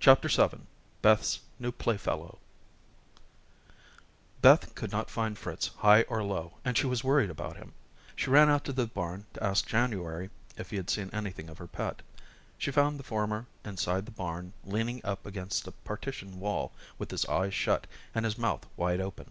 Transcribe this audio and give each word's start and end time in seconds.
CHAPTER 0.00 0.26
VII 0.26 0.62
Beth's 1.00 1.38
New 1.60 1.70
Playfellow 1.70 2.38
Beth 4.42 4.74
could 4.74 4.90
not 4.90 5.08
find 5.08 5.38
Fritz 5.38 5.68
high 5.76 6.02
or 6.08 6.24
low 6.24 6.54
and 6.64 6.76
she 6.76 6.88
was 6.88 7.04
worried 7.04 7.30
about 7.30 7.56
him. 7.56 7.72
She 8.16 8.30
ran 8.30 8.50
out 8.50 8.64
to 8.64 8.72
the 8.72 8.88
barn 8.88 9.26
to 9.34 9.44
ask 9.44 9.64
January 9.64 10.30
if 10.56 10.70
he 10.70 10.76
had 10.76 10.90
seen 10.90 11.08
anything 11.12 11.48
of 11.48 11.58
her 11.58 11.68
pet. 11.68 12.02
She 12.58 12.72
found 12.72 12.98
the 12.98 13.04
former 13.04 13.46
inside 13.64 14.06
the 14.06 14.10
barn 14.10 14.54
leaning 14.64 15.00
up 15.04 15.24
against 15.24 15.68
a 15.68 15.70
partition 15.70 16.40
wall 16.40 16.72
with 16.98 17.12
his 17.12 17.24
eyes 17.26 17.54
shut 17.54 17.86
and 18.12 18.24
his 18.24 18.36
mouth 18.36 18.66
wide 18.76 19.00
open. 19.00 19.30